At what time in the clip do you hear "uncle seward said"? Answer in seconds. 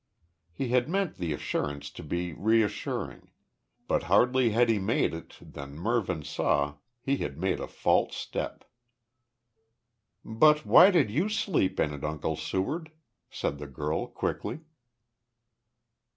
12.03-13.59